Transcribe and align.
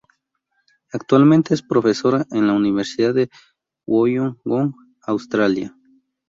Actualmente 0.91 1.53
es 1.53 1.61
profesora 1.61 2.25
en 2.31 2.47
la 2.47 2.53
Universidad 2.53 3.13
de 3.13 3.29
Wollongong, 3.85 4.73
Australia. 5.03 5.77